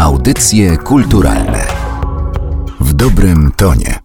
Audycje 0.00 0.76
kulturalne 0.76 1.66
w 2.80 2.92
dobrym 2.92 3.52
tonie. 3.56 3.98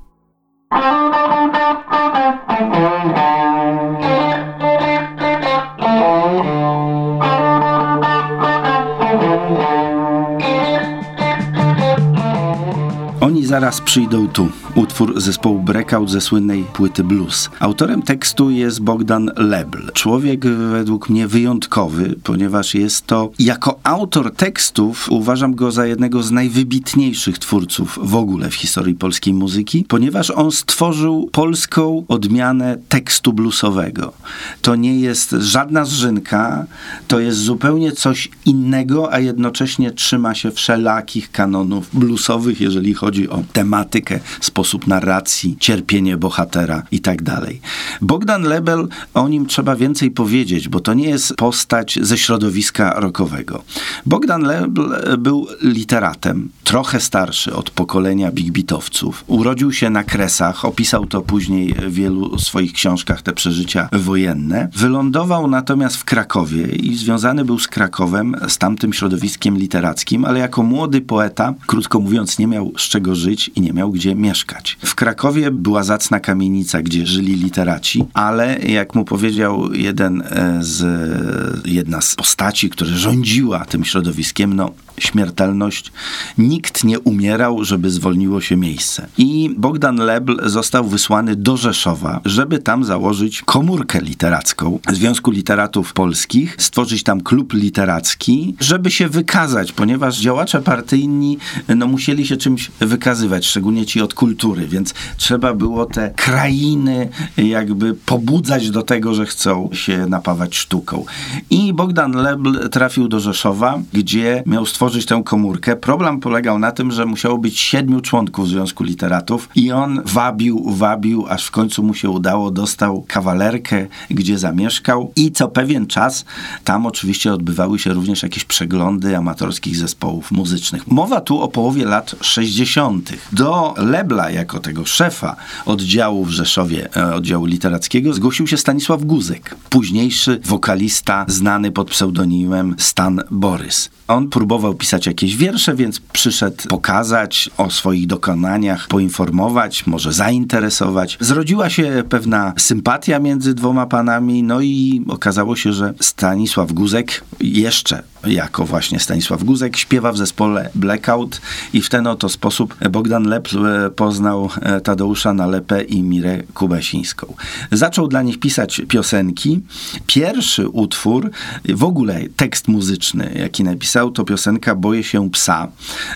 Oni 13.22 13.46
zaraz 13.46 13.82
przyjdą 13.82 14.28
tu. 14.28 14.48
Utwór 14.76 15.22
zespołu 15.22 15.60
Breakout 15.60 16.10
ze 16.10 16.22
słynnej 16.22 16.64
płyty 16.64 17.04
Blues. 17.04 17.50
Autorem 17.60 18.02
tekstu 18.02 18.50
jest 18.50 18.82
Bogdan 18.82 19.32
Lebl. 19.36 19.92
Człowiek 19.94 20.46
według 20.46 21.10
mnie 21.10 21.28
wyjątkowy, 21.28 22.16
ponieważ 22.24 22.76
jest 22.76 23.08
to 23.08 23.32
jako 23.40 23.80
autor 23.84 24.34
tekstów 24.36 25.12
uważam 25.12 25.56
go 25.56 25.72
za 25.72 25.86
jednego 25.86 26.24
z 26.24 26.32
najwybitniejszych 26.32 27.40
twórców 27.40 28.00
w 28.02 28.16
ogóle 28.16 28.50
w 28.50 28.56
historii 28.56 28.96
polskiej 28.96 29.34
muzyki, 29.34 29.86
ponieważ 29.88 30.32
on 30.32 30.52
stworzył 30.52 31.30
polską 31.32 32.06
odmianę 32.08 32.78
tekstu 32.90 33.34
bluesowego. 33.34 34.14
To 34.62 34.76
nie 34.76 35.00
jest 35.00 35.36
żadna 35.40 35.86
zżynka, 35.86 36.66
to 37.08 37.20
jest 37.20 37.38
zupełnie 37.38 37.92
coś 37.92 38.30
innego, 38.46 39.14
a 39.14 39.20
jednocześnie 39.20 39.92
trzyma 39.92 40.36
się 40.36 40.52
wszelakich 40.52 41.32
kanonów 41.32 41.90
bluesowych, 41.94 42.62
jeżeli 42.62 42.94
chodzi 42.94 43.30
o 43.30 43.44
tematykę, 43.54 44.20
sposób 44.42 44.65
narracji, 44.88 45.58
cierpienie 45.60 46.18
bohatera 46.18 46.84
i 46.92 47.00
tak 47.00 47.24
dalej. 47.24 47.62
Bogdan 48.02 48.44
Lebel, 48.44 48.88
o 49.14 49.28
nim 49.28 49.46
trzeba 49.46 49.76
więcej 49.76 50.12
powiedzieć, 50.12 50.70
bo 50.70 50.80
to 50.80 50.94
nie 50.94 51.10
jest 51.10 51.36
postać 51.36 52.00
ze 52.02 52.18
środowiska 52.18 53.00
rockowego. 53.00 53.64
Bogdan 54.06 54.42
Lebel 54.42 55.18
był 55.18 55.48
literatem, 55.62 56.50
trochę 56.64 57.00
starszy 57.00 57.56
od 57.56 57.70
pokolenia 57.70 58.32
big 58.32 58.52
beatowców. 58.52 59.24
Urodził 59.28 59.72
się 59.72 59.90
na 59.90 60.04
Kresach, 60.04 60.66
opisał 60.66 61.06
to 61.06 61.22
później 61.22 61.74
w 61.74 61.94
wielu 61.94 62.40
swoich 62.40 62.74
książkach, 62.74 63.22
te 63.22 63.34
przeżycia 63.34 63.90
wojenne. 63.92 64.70
Wylądował 64.76 65.48
natomiast 65.48 65.98
w 65.98 66.04
Krakowie 66.04 66.66
i 66.66 66.96
związany 66.96 67.46
był 67.46 67.60
z 67.60 67.68
Krakowem, 67.68 68.36
z 68.48 68.58
tamtym 68.58 68.94
środowiskiem 68.94 69.58
literackim, 69.58 70.26
ale 70.26 70.40
jako 70.40 70.64
młody 70.64 71.02
poeta, 71.02 71.54
krótko 71.68 72.00
mówiąc, 72.00 72.40
nie 72.40 72.48
miał 72.48 72.72
z 72.78 72.82
czego 72.82 73.16
żyć 73.16 73.52
i 73.56 73.62
nie 73.62 73.74
miał 73.74 73.92
gdzie 73.92 74.16
mieszkać. 74.16 74.55
W 74.86 74.96
Krakowie 74.96 75.52
była 75.52 75.84
zacna 75.84 76.20
kamienica, 76.20 76.82
gdzie 76.82 77.06
żyli 77.06 77.36
literaci, 77.36 78.06
ale 78.14 78.60
jak 78.60 78.96
mu 78.96 79.06
powiedział 79.06 79.74
jeden 79.74 80.22
e, 80.22 80.58
z, 80.62 81.68
jedna 81.68 82.02
z 82.02 82.16
postaci, 82.16 82.70
która 82.70 82.92
rządziła 82.92 83.66
tym 83.66 83.86
środowiskiem, 83.86 84.54
no 84.54 84.72
śmiertelność, 84.98 85.92
nikt 86.38 86.84
nie 86.84 87.00
umierał, 87.00 87.64
żeby 87.64 87.90
zwolniło 87.90 88.42
się 88.42 88.56
miejsce. 88.56 89.08
I 89.18 89.56
Bogdan 89.58 89.96
Lebl 89.96 90.50
został 90.50 90.88
wysłany 90.88 91.36
do 91.36 91.58
Rzeszowa, 91.58 92.22
żeby 92.26 92.60
tam 92.60 92.84
założyć 92.84 93.42
komórkę 93.42 94.02
literacką 94.02 94.80
Związku 94.94 95.32
Literatów 95.32 95.94
Polskich, 95.94 96.56
stworzyć 96.60 97.04
tam 97.04 97.22
klub 97.22 97.54
literacki, 97.54 98.56
żeby 98.60 98.92
się 98.92 99.10
wykazać, 99.10 99.72
ponieważ 99.72 100.20
działacze 100.20 100.62
partyjni 100.62 101.38
no, 101.76 101.88
musieli 101.88 102.28
się 102.28 102.38
czymś 102.38 102.72
wykazywać, 102.80 103.46
szczególnie 103.46 103.86
ci 103.86 104.02
od 104.02 104.14
kultury, 104.14 104.45
więc 104.54 104.94
trzeba 105.18 105.54
było 105.54 105.86
te 105.86 106.12
krainy 106.16 107.10
jakby 107.38 107.94
pobudzać 107.94 108.70
do 108.70 108.82
tego, 108.82 109.14
że 109.14 109.26
chcą 109.26 109.70
się 109.74 110.06
napawać 110.06 110.56
sztuką. 110.56 111.06
I 111.50 111.74
Bogdan 111.74 112.12
Lebl 112.12 112.70
trafił 112.70 113.08
do 113.08 113.20
Rzeszowa, 113.20 113.80
gdzie 113.94 114.44
miał 114.46 114.66
stworzyć 114.66 115.06
tę 115.06 115.22
komórkę. 115.26 115.76
Problem 115.76 116.20
polegał 116.20 116.60
na 116.60 116.72
tym, 116.72 116.92
że 116.92 117.06
musiało 117.06 117.38
być 117.38 117.60
siedmiu 117.60 118.02
członków 118.02 118.50
Związku 118.50 118.84
Literatów 118.84 119.50
i 119.56 119.72
on 119.72 120.02
wabił, 120.06 120.66
wabił, 120.72 121.26
aż 121.30 121.46
w 121.46 121.52
końcu 121.52 121.84
mu 121.84 121.94
się 121.94 122.10
udało, 122.10 122.52
dostał 122.52 123.06
kawalerkę, 123.08 123.88
gdzie 124.10 124.38
zamieszkał 124.38 125.12
i 125.16 125.32
co 125.32 125.48
pewien 125.48 125.88
czas 125.88 126.26
tam 126.64 126.86
oczywiście 126.86 127.34
odbywały 127.34 127.80
się 127.80 127.94
również 127.94 128.24
jakieś 128.24 128.46
przeglądy 128.46 129.18
amatorskich 129.18 129.78
zespołów 129.78 130.32
muzycznych. 130.32 130.88
Mowa 130.88 131.22
tu 131.22 131.42
o 131.42 131.48
połowie 131.48 131.86
lat 131.86 132.16
60. 132.22 133.14
Do 133.32 133.74
Lebla, 133.78 134.25
jako 134.30 134.60
tego 134.60 134.86
szefa 134.86 135.36
oddziału 135.66 136.26
w 136.26 136.30
Rzeszowie, 136.30 136.96
e, 136.96 137.16
oddziału 137.16 137.46
literackiego, 137.46 138.14
zgłosił 138.14 138.48
się 138.48 138.58
Stanisław 138.58 139.04
Guzek, 139.04 139.56
późniejszy 139.70 140.40
wokalista 140.46 141.26
znany 141.28 141.72
pod 141.72 141.90
pseudonimem 141.90 142.76
Stan 142.78 143.22
Borys. 143.32 143.90
On 144.08 144.30
próbował 144.30 144.74
pisać 144.74 145.06
jakieś 145.06 145.36
wiersze, 145.36 145.76
więc 145.76 146.00
przyszedł 146.00 146.68
pokazać 146.70 147.50
o 147.58 147.72
swoich 147.72 148.08
dokonaniach, 148.08 148.88
poinformować, 148.88 149.88
może 149.88 150.14
zainteresować. 150.14 151.18
Zrodziła 151.20 151.70
się 151.70 152.04
pewna 152.10 152.54
sympatia 152.58 153.20
między 153.20 153.54
dwoma 153.54 153.86
panami, 153.86 154.44
no 154.44 154.62
i 154.62 155.06
okazało 155.08 155.56
się, 155.56 155.74
że 155.74 155.94
Stanisław 156.00 156.74
Guzek 156.74 157.24
jeszcze 157.42 158.04
jako 158.28 158.66
właśnie 158.66 159.00
Stanisław 159.00 159.44
Guzek 159.44 159.78
śpiewa 159.78 160.12
w 160.12 160.18
zespole 160.18 160.70
Blackout 160.76 161.42
i 161.74 161.82
w 161.82 161.90
ten 161.90 162.08
oto 162.08 162.30
sposób 162.30 162.76
Bogdan 162.92 163.24
Lepl 163.24 163.66
e, 163.66 163.90
poznał 163.90 164.50
e, 164.62 164.82
Tadeusza 164.82 165.34
Nalepę 165.34 165.84
i 165.84 166.04
Mirę 166.04 166.44
Kubesińską. 166.54 167.34
Zaczął 167.72 168.08
dla 168.08 168.22
nich 168.22 168.40
pisać 168.40 168.82
piosenki. 168.88 169.62
Pierwszy 170.08 170.70
utwór, 170.70 171.32
w 171.70 171.84
ogóle 171.84 172.20
tekst 172.36 172.68
muzyczny, 172.68 173.32
jaki 173.36 173.64
napisał, 173.64 174.12
to 174.12 174.24
piosenka 174.24 174.76
Boję 174.76 175.04
się 175.04 175.30
psa, 175.30 175.68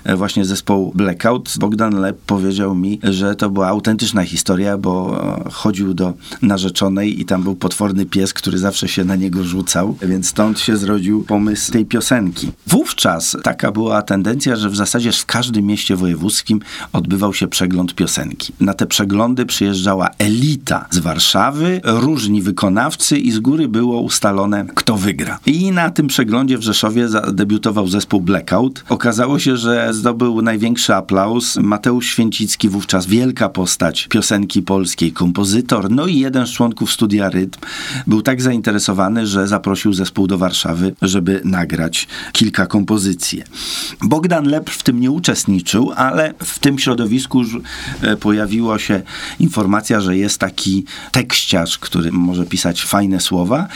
e, 0.04 0.16
właśnie 0.16 0.46
zespołu 0.46 0.92
Blackout. 0.96 1.54
Bogdan 1.60 2.00
Lep 2.00 2.18
powiedział 2.26 2.76
mi, 2.76 3.00
że 3.04 3.36
to 3.36 3.50
była 3.50 3.68
autentyczna 3.68 4.24
historia, 4.24 4.78
bo 4.78 5.20
chodził 5.52 5.94
do 5.94 6.14
narzeczonej 6.42 7.22
i 7.22 7.26
tam 7.26 7.44
był 7.44 7.56
potworny 7.56 8.06
pies, 8.06 8.34
który 8.34 8.58
zawsze 8.58 8.88
się 8.88 9.06
na 9.06 9.16
niego 9.16 9.44
rzucał, 9.44 9.98
więc 10.02 10.28
stąd 10.28 10.60
się 10.60 10.78
zrodził 10.78 11.24
pomysł 11.24 11.72
tej 11.72 11.86
piosenki. 11.86 11.99
Wówczas 12.68 13.38
taka 13.44 13.72
była 13.72 14.02
tendencja, 14.02 14.56
że 14.56 14.70
w 14.70 14.76
zasadzie 14.76 15.12
w 15.12 15.26
każdym 15.26 15.66
mieście 15.66 15.96
wojewódzkim 15.96 16.60
odbywał 16.94 17.34
się 17.34 17.48
przegląd 17.48 17.96
piosenki. 17.96 18.54
Na 18.60 18.74
te 18.74 18.86
przeglądy 18.86 19.46
przyjeżdżała 19.46 20.10
elita 20.18 20.88
z 20.92 21.00
Warszawy, 21.00 21.82
różni 21.84 22.42
wykonawcy 22.42 23.18
i 23.18 23.32
z 23.32 23.40
góry 23.40 23.68
było 23.68 24.02
ustalone, 24.02 24.66
kto 24.76 24.98
wygra. 24.98 25.40
I 25.46 25.72
na 25.72 25.90
tym 25.90 26.08
przeglądzie 26.08 26.58
w 26.58 26.62
Rzeszowie 26.62 27.08
debiutował 27.34 27.88
zespół 27.88 28.22
Blackout. 28.22 28.84
Okazało 28.90 29.40
się, 29.40 29.58
że 29.58 29.94
zdobył 29.94 30.42
największy 30.42 30.96
aplauz 30.96 31.58
Mateusz 31.58 32.06
Święcicki, 32.06 32.70
wówczas 32.70 33.06
wielka 33.06 33.50
postać 33.50 34.08
piosenki 34.08 34.62
polskiej, 34.62 35.12
kompozytor, 35.12 35.92
no 35.92 36.08
i 36.08 36.20
jeden 36.20 36.48
z 36.48 36.52
członków 36.52 36.92
studia 36.92 37.30
Rytm 37.30 37.60
był 38.08 38.22
tak 38.22 38.42
zainteresowany, 38.42 39.28
że 39.28 39.48
zaprosił 39.48 39.94
zespół 39.94 40.28
do 40.28 40.38
Warszawy, 40.38 40.96
żeby 41.02 41.42
nagrać 41.44 41.89
kilka 42.32 42.66
kompozycji. 42.66 43.44
Bogdan 44.02 44.46
Lepr 44.46 44.74
w 44.74 44.84
tym 44.84 45.00
nie 45.00 45.12
uczestniczył, 45.12 45.92
ale 45.96 46.34
w 46.44 46.60
tym 46.60 46.80
środowisku 46.80 47.40
już 47.40 47.58
e, 48.02 48.18
pojawiła 48.18 48.80
się 48.80 49.02
informacja, 49.40 50.02
że 50.02 50.18
jest 50.18 50.38
taki 50.38 50.86
tekściarz, 51.12 51.78
który 51.78 52.12
może 52.12 52.46
pisać 52.46 52.84
fajne 52.84 53.20
słowa 53.20 53.68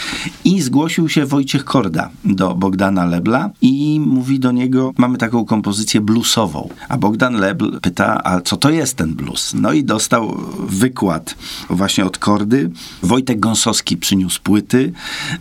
i 0.45 0.61
zgłosił 0.61 1.09
się 1.09 1.25
Wojciech 1.25 1.65
Korda 1.65 2.09
do 2.25 2.55
Bogdana 2.55 3.05
Lebla 3.05 3.49
i 3.61 3.99
mówi 3.99 4.39
do 4.39 4.51
niego, 4.51 4.93
mamy 4.97 5.17
taką 5.17 5.45
kompozycję 5.45 6.01
bluesową. 6.01 6.69
A 6.89 6.97
Bogdan 6.97 7.33
Lebl 7.35 7.79
pyta, 7.79 8.23
a 8.23 8.41
co 8.41 8.57
to 8.57 8.69
jest 8.69 8.95
ten 8.95 9.13
blues? 9.13 9.53
No 9.53 9.73
i 9.73 9.83
dostał 9.83 10.37
wykład 10.59 11.35
właśnie 11.69 12.05
od 12.05 12.17
Kordy. 12.17 12.71
Wojtek 13.03 13.39
Gąsowski 13.39 13.97
przyniósł 13.97 14.41
płyty, 14.41 14.93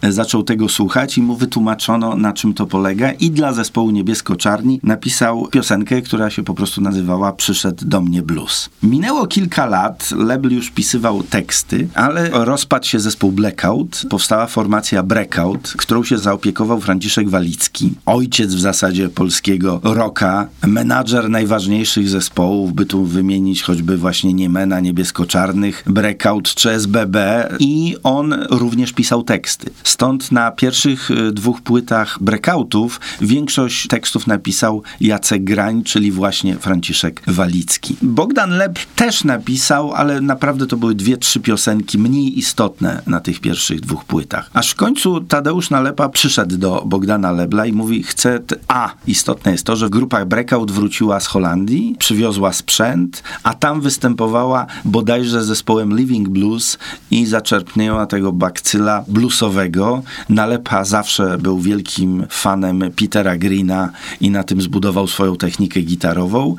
e, 0.03 0.13
zaczął 0.13 0.43
tego 0.43 0.69
słuchać 0.69 1.19
i 1.19 1.23
mu 1.23 1.37
wytłumaczono, 1.37 2.17
na 2.17 2.33
czym 2.33 2.52
to 2.55 2.67
polega 2.67 3.13
i 3.13 3.31
dla 3.31 3.53
zespołu 3.53 3.91
Niebiesko-Czarni 3.91 4.81
napisał 4.83 5.47
piosenkę, 5.47 6.03
która 6.03 6.31
się 6.31 6.43
po 6.43 6.55
prostu 6.55 6.81
nazywała 6.81 7.33
Przyszedł 7.33 7.85
do 7.87 8.01
mnie 8.01 8.23
blues. 8.23 8.69
Minęło 8.83 9.27
kilka 9.27 9.67
lat, 9.67 10.11
Lebl 10.11 10.51
już 10.51 10.71
pisywał 10.71 11.23
teksty, 11.23 11.89
ale 11.95 12.31
rozpadł 12.33 12.87
się 12.87 13.01
zespół 13.01 13.33
Blackout, 13.33 14.03
powstała 14.11 14.47
formacja 14.47 15.03
Breakout, 15.03 15.75
którą 15.77 16.05
się 16.05 16.19
zaopiekował 16.19 16.81
Franciszek 16.81 17.29
Walicki, 17.29 17.95
ojciec 18.07 18.55
w 18.55 18.61
zasadzie 18.61 19.09
polskiego 19.09 19.81
rocka, 19.83 20.49
menadżer 20.67 21.31
najważniejszych 21.31 22.09
zespołów, 22.09 22.73
by 22.73 22.87
tu 22.87 23.05
wymienić 23.05 23.63
choćby 23.63 23.97
właśnie 23.97 24.35
Niemena, 24.35 24.81
Niebiesko-Czarnych, 24.81 25.83
Breakout 25.87 26.55
czy 26.55 26.71
SBB 26.71 27.49
i 27.59 27.97
on 28.03 28.35
również 28.51 28.93
pisał 28.93 29.23
teksty. 29.23 29.71
Stąd 29.85 30.33
na 30.33 30.51
pierwszych 30.51 31.11
y, 31.11 31.33
dwóch 31.33 31.61
płytach 31.61 32.19
Breakout 32.21 32.42
breakoutów 32.43 33.01
większość 33.21 33.87
tekstów 33.87 34.27
napisał 34.27 34.83
Jacek 35.01 35.45
Grań, 35.45 35.83
czyli 35.83 36.13
właśnie 36.13 36.57
Franciszek 36.57 37.23
Walicki. 37.27 37.97
Bogdan 38.03 38.51
Leb 38.51 38.79
też 38.97 39.25
napisał, 39.25 39.93
ale 39.93 40.21
naprawdę 40.21 40.67
to 40.67 40.77
były 40.77 40.95
dwie, 40.95 41.17
trzy 41.17 41.41
piosenki 41.41 41.99
mniej 41.99 42.39
istotne 42.39 43.03
na 43.07 43.21
tych 43.21 43.41
pierwszych 43.41 43.81
dwóch 43.81 44.05
płytach. 44.05 44.51
Aż 44.55 44.71
w 44.71 44.75
końcu 44.75 45.21
Tadeusz 45.21 45.71
Nalepa 45.71 46.09
przyszedł 46.09 46.59
do 46.59 46.83
Bogdana 46.87 47.33
Lebla 47.33 47.67
i 47.67 47.73
mówi, 47.73 48.03
chce... 48.03 48.41
A, 48.69 48.95
istotne 49.07 49.53
jest 49.53 49.65
to, 49.65 49.77
że 49.77 49.91
grupa 49.91 50.25
Breakout 50.25 50.71
wróciła 50.71 51.21
z 51.21 51.27
Holandii, 51.27 51.97
przywiozła 51.99 52.53
sprzęt, 52.53 53.23
a 53.43 53.55
tam 53.55 53.81
występowała 53.81 54.67
bodajże 54.85 55.45
zespołem 55.45 55.97
Living 55.97 56.29
Blues 56.29 56.79
i 57.11 57.27
zaczerpnęła 57.27 58.07
tego 58.07 58.33
bakcyla 58.33 59.05
bluesowego. 59.09 60.03
Nalepa 60.29 60.85
zawsze 60.85 61.39
był 61.39 61.59
wielkim 61.59 62.27
fanem 62.33 62.91
Petera 62.97 63.37
Greena 63.37 63.91
i 64.21 64.31
na 64.31 64.45
tym 64.45 64.63
zbudował 64.63 65.07
swoją 65.07 65.37
technikę 65.37 65.81
gitarową 65.81 66.57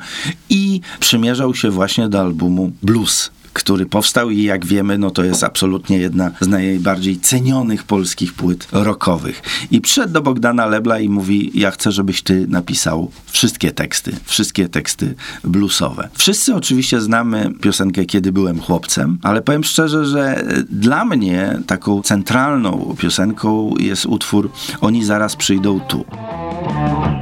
i 0.50 0.80
przymierzał 1.00 1.54
się 1.54 1.70
właśnie 1.70 2.08
do 2.08 2.20
albumu 2.20 2.72
Blues 2.82 3.30
który 3.54 3.86
powstał 3.86 4.30
i 4.30 4.42
jak 4.42 4.66
wiemy, 4.66 4.98
no 4.98 5.10
to 5.10 5.24
jest 5.24 5.44
absolutnie 5.44 5.98
jedna 5.98 6.30
z 6.40 6.48
najbardziej 6.48 7.20
cenionych 7.20 7.84
polskich 7.84 8.32
płyt 8.32 8.68
rockowych. 8.72 9.42
I 9.70 9.80
przyszedł 9.80 10.12
do 10.12 10.22
Bogdana 10.22 10.66
Lebla 10.66 10.98
i 10.98 11.08
mówi, 11.08 11.50
ja 11.54 11.70
chcę, 11.70 11.92
żebyś 11.92 12.22
ty 12.22 12.46
napisał 12.48 13.10
wszystkie 13.26 13.72
teksty, 13.72 14.16
wszystkie 14.24 14.68
teksty 14.68 15.14
bluesowe. 15.44 16.08
Wszyscy 16.14 16.54
oczywiście 16.54 17.00
znamy 17.00 17.52
piosenkę 17.60 18.04
Kiedy 18.04 18.32
byłem 18.32 18.60
chłopcem, 18.60 19.18
ale 19.22 19.42
powiem 19.42 19.64
szczerze, 19.64 20.06
że 20.06 20.44
dla 20.70 21.04
mnie 21.04 21.58
taką 21.66 22.02
centralną 22.02 22.96
piosenką 22.98 23.74
jest 23.78 24.06
utwór 24.06 24.50
Oni 24.80 25.04
zaraz 25.04 25.36
przyjdą 25.36 25.80
tu. 25.80 26.04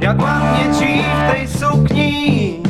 Jak 0.01 0.21
ładnie 0.21 0.79
ci 0.79 0.85
w 0.85 1.31
tej 1.31 1.47
sukni 1.47 2.62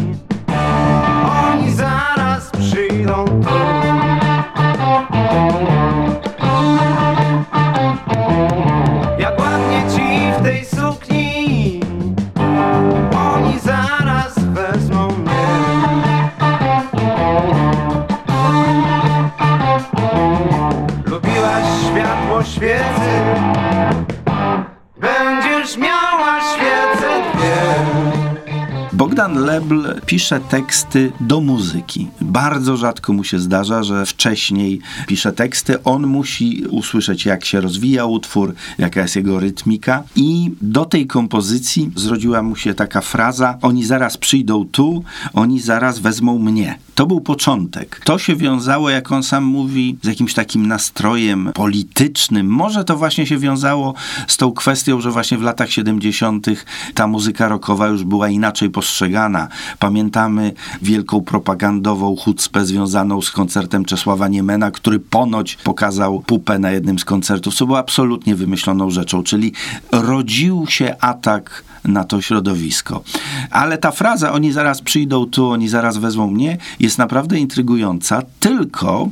Lebl 29.44 30.02
pisze 30.06 30.40
teksty 30.40 31.12
do 31.20 31.42
muzyki. 31.42 32.08
Bardzo 32.22 32.78
rzadko 32.78 33.14
mu 33.14 33.24
się 33.24 33.40
zdarza, 33.40 33.84
że 33.84 34.06
wcześniej 34.06 34.80
pisze 35.08 35.34
teksty. 35.34 35.84
On 35.84 36.08
musi 36.08 36.66
usłyszeć, 36.70 37.26
jak 37.26 37.46
się 37.46 37.62
rozwija 37.62 38.06
utwór, 38.06 38.54
jaka 38.78 39.02
jest 39.02 39.16
jego 39.16 39.40
rytmika. 39.40 40.04
I 40.16 40.52
do 40.62 40.86
tej 40.86 41.08
kompozycji 41.08 41.92
zrodziła 41.96 42.44
mu 42.44 42.56
się 42.56 42.74
taka 42.74 43.02
fraza: 43.02 43.58
Oni 43.62 43.86
zaraz 43.86 44.18
przyjdą 44.18 44.66
tu, 44.66 45.04
oni 45.34 45.60
zaraz 45.60 46.00
wezmą 46.00 46.40
mnie. 46.40 46.78
To 46.96 47.06
był 47.06 47.22
początek. 47.22 48.02
To 48.04 48.18
się 48.20 48.36
wiązało, 48.36 48.90
jak 48.90 49.12
on 49.12 49.24
sam 49.24 49.44
mówi, 49.44 49.98
z 50.02 50.08
jakimś 50.08 50.34
takim 50.34 50.68
nastrojem 50.68 51.52
politycznym. 51.54 52.48
Może 52.48 52.84
to 52.84 52.98
właśnie 52.98 53.28
się 53.28 53.38
wiązało 53.38 53.94
z 54.28 54.38
tą 54.38 54.52
kwestią, 54.52 55.02
że 55.02 55.12
właśnie 55.12 55.38
w 55.38 55.42
latach 55.42 55.72
70. 55.72 56.48
ta 56.94 57.08
muzyka 57.08 57.48
rockowa 57.48 57.88
już 57.88 58.04
była 58.04 58.30
inaczej 58.30 58.70
postrzegana. 58.70 59.33
Pamiętamy 59.80 60.54
wielką 60.82 61.22
propagandową 61.22 62.16
chucpę 62.16 62.66
związaną 62.66 63.22
z 63.22 63.32
koncertem 63.32 63.86
Czesława 63.86 64.28
Niemena, 64.28 64.72
który 64.72 65.00
ponoć 65.00 65.56
pokazał 65.56 66.20
pupę 66.20 66.60
na 66.60 66.72
jednym 66.72 67.00
z 67.00 67.06
koncertów, 67.06 67.56
co 67.56 67.66
było 67.66 67.78
absolutnie 67.78 68.36
wymyśloną 68.36 68.90
rzeczą, 68.90 69.24
czyli 69.24 69.54
rodził 69.92 70.66
się 70.68 70.96
atak 71.00 71.64
na 71.86 72.04
to 72.04 72.22
środowisko. 72.22 73.04
Ale 73.52 73.78
ta 73.78 73.92
fraza, 73.92 74.32
oni 74.32 74.52
zaraz 74.52 74.82
przyjdą 74.82 75.26
tu, 75.26 75.50
oni 75.50 75.70
zaraz 75.70 75.98
wezmą 75.98 76.28
mnie, 76.32 76.58
jest 76.80 76.98
naprawdę 76.98 77.40
intrygująca, 77.40 78.22
tylko 78.40 79.10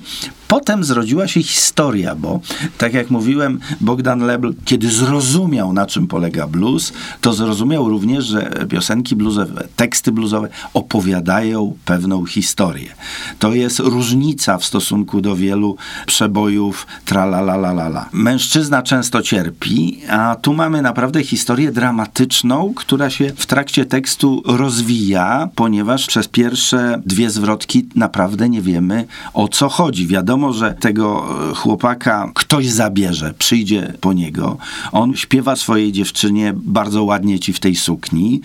Potem 0.52 0.84
zrodziła 0.84 1.28
się 1.28 1.44
historia, 1.44 2.16
bo 2.16 2.40
tak 2.78 2.94
jak 2.94 3.10
mówiłem, 3.10 3.60
Bogdan 3.82 4.20
Lebl, 4.20 4.54
kiedy 4.66 4.92
zrozumiał, 4.92 5.74
na 5.74 5.86
czym 5.86 6.08
polega 6.08 6.48
blues, 6.48 6.94
to 7.22 7.34
zrozumiał 7.34 7.90
również, 7.90 8.26
że 8.26 8.66
piosenki 8.70 9.16
bluesowe, 9.16 9.68
teksty 9.76 10.12
bluesowe 10.12 10.50
opowiadają 10.74 11.74
pewną 11.86 12.26
historię. 12.26 12.90
To 13.40 13.54
jest 13.54 13.80
różnica 13.80 14.58
w 14.58 14.66
stosunku 14.66 15.22
do 15.22 15.36
wielu 15.36 15.78
przebojów 16.06 16.88
tralalalala. 17.06 18.10
Mężczyzna 18.12 18.82
często 18.82 19.22
cierpi, 19.22 20.00
a 20.10 20.36
tu 20.42 20.54
mamy 20.54 20.82
naprawdę 20.82 21.24
historię 21.24 21.72
dramatyczną, 21.72 22.74
która 22.76 23.10
się 23.10 23.32
w 23.36 23.46
trakcie 23.46 23.86
tekstu 23.86 24.44
rozwija, 24.46 25.50
ponieważ 25.56 26.08
przez 26.08 26.28
pierwsze 26.28 27.02
dwie 27.06 27.30
zwrotki 27.30 27.90
naprawdę 27.96 28.50
nie 28.50 28.62
wiemy 28.62 29.06
o 29.34 29.48
co 29.48 29.70
chodzi. 29.70 30.08
Wiadomo, 30.08 30.41
wiadomo, 30.42 30.54
że 30.54 30.74
tego 30.74 31.26
e, 31.52 31.56
chłopaka 31.56 32.32
ktoś 32.34 32.70
zabierze, 32.70 33.34
przyjdzie 33.38 33.94
po 34.02 34.14
niego. 34.14 34.58
On 34.92 35.16
śpiewa 35.16 35.56
swojej 35.56 35.92
dziewczynie 35.92 36.54
bardzo 36.56 37.04
ładnie 37.04 37.40
ci 37.40 37.54
w 37.54 37.60
tej 37.60 37.76
sukni. 37.76 38.42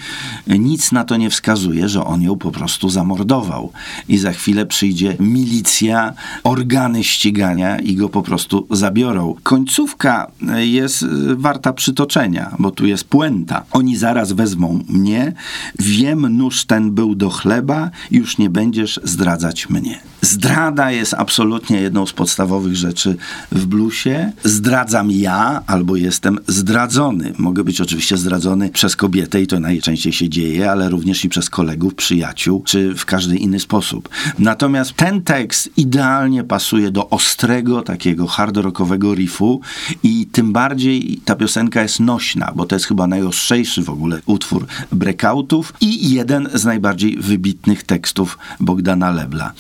Nic 0.47 0.93
na 0.93 1.05
to 1.05 1.17
nie 1.17 1.31
wskazuje, 1.31 1.89
że 1.89 2.05
on 2.05 2.23
ją 2.23 2.37
po 2.37 2.51
prostu 2.51 2.89
zamordował. 2.89 3.73
I 4.09 4.19
za 4.19 4.33
chwilę 4.33 4.67
przyjdzie 4.67 5.17
milicja, 5.21 6.13
organy 6.45 7.05
ścigania 7.05 7.79
i 7.79 7.95
go 7.95 8.09
po 8.09 8.23
prostu 8.23 8.67
zabiorą. 8.71 9.35
Końcówka 9.43 10.31
e, 10.49 10.67
jest 10.67 11.03
e, 11.03 11.07
warta 11.37 11.73
przytoczenia, 11.73 12.55
bo 12.59 12.71
tu 12.71 12.87
jest 12.87 13.05
puenta. 13.05 13.65
Oni 13.71 13.97
zaraz 13.97 14.33
wezmą 14.33 14.85
mnie, 14.89 15.33
wiem, 15.79 16.37
nóż 16.37 16.65
ten 16.65 16.91
był 16.91 17.15
do 17.15 17.31
chleba, 17.31 17.91
już 18.11 18.39
nie 18.39 18.51
będziesz 18.51 19.01
zdradzać 19.05 19.69
mnie. 19.69 20.01
Zdrada 20.21 20.91
jest 20.91 21.15
absolutnie 21.15 21.86
jedną 21.87 22.07
z 22.07 22.13
podstawowych 22.13 22.77
rzeczy 22.77 23.17
w 23.53 23.67
bluesie. 23.67 24.33
Zdradzam 24.45 25.11
ja 25.11 25.63
albo 25.67 25.97
jestem 25.97 26.39
zdradzony. 26.47 27.33
Mogę 27.39 27.65
być 27.65 27.81
oczywiście 27.81 28.17
zdradzony 28.17 28.71
przez 28.71 28.97
kobietę 28.97 29.43
i 29.43 29.47
to 29.47 29.61
najczęściej 29.61 30.13
się 30.13 30.29
dzieje, 30.29 30.71
ale 30.71 30.89
również 30.91 31.25
i 31.25 31.29
przez 31.29 31.51
kolegów, 31.51 31.95
przyjaciół, 31.95 32.63
czy 32.63 32.95
w 32.95 33.05
każdy 33.05 33.37
inny 33.37 33.61
sposób. 33.61 34.09
Natomiast 34.39 34.93
ten 34.93 35.23
tekst 35.23 35.71
idealnie 35.77 36.45
pasuje 36.45 36.91
do 36.91 37.11
ostrego, 37.11 37.83
takiego 37.83 38.27
hard 38.27 38.57
rockowego 38.57 39.15
riffu 39.15 39.61
i 40.03 40.27
tym 40.33 40.53
bardziej 40.53 41.21
ta 41.25 41.37
piosenka 41.37 41.83
jest 41.83 42.01
nośna, 42.01 42.53
bo 42.57 42.67
to 42.67 42.75
jest 42.75 42.87
chyba 42.87 43.07
najostrzejszy 43.07 43.83
w 43.83 43.91
ogóle 43.91 44.21
utwór 44.27 44.67
breakoutów 44.93 45.73
i 45.81 46.11
jeden 46.11 46.49
z 46.55 46.65
najbardziej 46.65 47.17
wybitnych 47.17 47.83
tekstów 47.83 48.39
Bogdana 48.61 49.11
Lebla. 49.11 49.53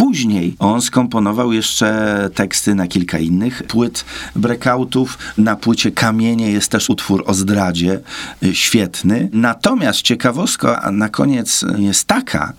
Później 0.00 0.56
on 0.58 0.82
skomponował 0.82 1.52
jeszcze 1.60 2.30
teksty 2.34 2.74
na 2.74 2.86
kilka 2.86 3.18
innych 3.18 3.62
płyt 3.62 4.04
breakoutów. 4.36 5.18
Na 5.38 5.56
płycie 5.56 5.90
Kamienie 5.90 6.50
jest 6.50 6.70
też 6.70 6.90
utwór 6.90 7.24
o 7.26 7.34
zdradzie, 7.34 8.00
y, 8.42 8.54
świetny. 8.54 9.28
Natomiast 9.32 10.02
ciekawostka 10.02 10.90
na 10.92 11.08
koniec 11.08 11.64
jest 11.78 12.04
taka, 12.06 12.52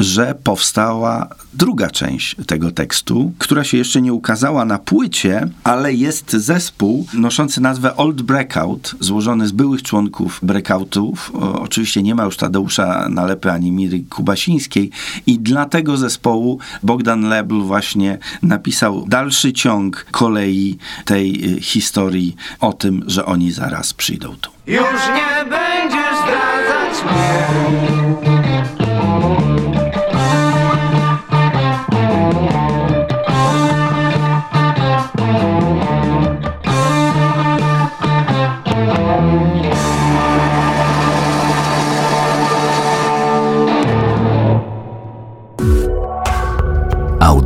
że 0.00 0.34
powstała 0.44 1.28
druga 1.54 1.90
część 1.90 2.36
tego 2.46 2.70
tekstu, 2.70 3.32
która 3.38 3.64
się 3.64 3.76
jeszcze 3.76 4.02
nie 4.02 4.12
ukazała 4.12 4.64
na 4.64 4.78
płycie, 4.78 5.48
ale 5.64 5.94
jest 5.94 6.32
zespół 6.32 7.06
noszący 7.14 7.60
nazwę 7.60 7.96
Old 7.96 8.22
Breakout, 8.22 8.94
złożony 9.00 9.48
z 9.48 9.52
byłych 9.52 9.82
członków 9.82 10.40
breakoutów. 10.42 11.32
O, 11.34 11.62
oczywiście 11.62 12.02
nie 12.02 12.14
ma 12.14 12.24
już 12.24 12.36
Tadeusza 12.36 13.08
Nalepy 13.08 13.50
ani 13.52 13.72
Miry 13.72 14.00
Kubasińskiej 14.10 14.90
i 15.26 15.38
dla 15.38 15.66
tego 15.66 15.96
zespołu 15.96 16.58
Bogdan 16.82 17.22
Lebl 17.28 17.60
właśnie 17.60 18.18
napisał 18.42 19.04
dalszy 19.08 19.52
ciąg 19.52 20.06
kolei 20.10 20.78
tej 21.04 21.54
y, 21.56 21.60
historii 21.60 22.36
o 22.60 22.72
tym, 22.72 23.04
że 23.06 23.26
oni 23.26 23.52
zaraz 23.52 23.94
przyjdą 23.94 24.36
tu. 24.40 24.50
Już 24.66 24.80
nie 25.14 25.50
będziesz 25.50 26.16
zdradzać 26.22 27.04
mnie. 27.04 28.00